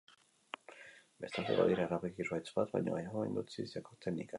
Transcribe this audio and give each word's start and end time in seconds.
Bestalde, 1.25 1.59
badira 1.61 1.85
erabaki-zuhaitz 1.89 2.57
bat 2.59 2.77
baino 2.79 3.01
gehiago 3.01 3.29
induzitzeko 3.31 4.05
teknikak. 4.07 4.29